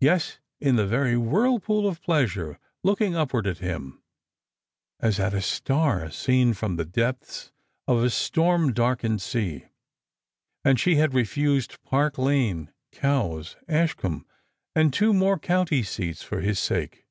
Yes, 0.00 0.38
in 0.60 0.76
the 0.76 0.86
very 0.86 1.16
whirlpool 1.16 1.88
of 1.88 2.00
pleasure 2.00 2.60
looking 2.84 3.16
upward 3.16 3.44
at 3.48 3.58
him, 3.58 4.00
as 5.00 5.18
at 5.18 5.34
a 5.34 5.42
star 5.42 6.12
seen 6.12 6.54
from 6.54 6.76
the 6.76 6.84
depths 6.84 7.50
of 7.88 8.04
a 8.04 8.08
storm 8.10 8.72
darkened 8.72 9.20
sea. 9.20 9.64
And 10.64 10.78
she 10.78 10.94
had 10.94 11.12
refused 11.12 11.82
Park 11.82 12.18
lane, 12.18 12.72
Cowee, 12.92 13.56
Ashcombe, 13.66 14.26
and 14.76 14.92
two 14.92 15.12
more 15.12 15.40
country 15.40 15.82
seats 15.82 16.22
for 16.22 16.40
his 16.40 16.60
sake. 16.60 17.08